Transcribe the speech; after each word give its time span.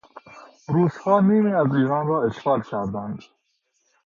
روسها 0.67 1.19
نیمی 1.19 1.53
از 1.53 1.67
ایران 1.75 2.07
را 2.07 2.23
اشغال 2.23 2.61
کردند. 2.61 3.23